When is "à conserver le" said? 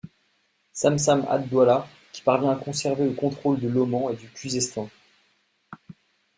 2.53-3.13